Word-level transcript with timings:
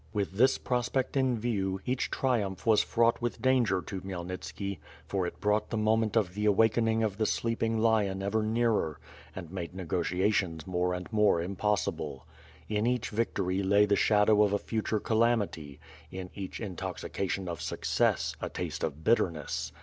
With 0.13 0.31
this 0.31 0.57
prospect 0.57 1.15
in 1.15 1.37
view, 1.37 1.79
each 1.85 2.09
triumph 2.09 2.63
wa^s 2.63 2.83
fraught 2.83 3.21
with 3.21 3.39
daiigei 3.39 3.85
to 3.85 4.01
Khmyelnitski; 4.01 4.79
for 5.05 5.27
it 5.27 5.39
brought 5.39 5.69
the 5.69 5.77
moment 5.77 6.15
of 6.17 6.33
the 6.33 6.47
awakening 6.47 7.03
of 7.03 7.19
the 7.19 7.27
sleeping 7.27 7.77
lion 7.77 8.23
ever 8.23 8.41
nearer, 8.41 8.99
and 9.35 9.51
made 9.51 9.75
negotia 9.75 10.31
tions 10.33 10.65
more 10.65 10.95
and 10.95 11.13
more 11.13 11.39
impossible. 11.39 12.25
In 12.67 12.87
each 12.87 13.11
vctory 13.11 13.63
lay 13.63 13.85
the 13.85 13.95
shadow 13.95 14.41
of 14.41 14.53
a 14.53 14.57
future 14.57 14.99
calamity; 14.99 15.79
in 16.09 16.31
each 16.33 16.59
intoxi 16.59 17.19
ation 17.21 17.47
of 17.47 17.61
success 17.61 18.35
a 18.41 18.49
taste 18.49 18.83
of 18.83 19.03
bitterness. 19.03 19.71